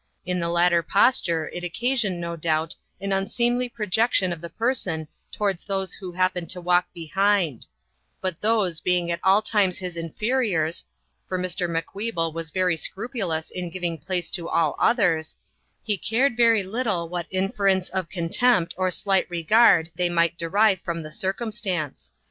[0.25, 5.63] In the latter posture it occasioned, no doubt, an unseemly projection of the person towards
[5.63, 7.67] those who happened to walk behind;
[8.19, 10.85] but those being at all times his inferiors
[11.29, 11.69] (for Mr.
[11.69, 15.37] Macwheeble was very scrupulous in giving place to all others),
[15.83, 21.03] he cared very little what inference of contempt or slight regard they might derive from
[21.03, 22.11] the circumstance.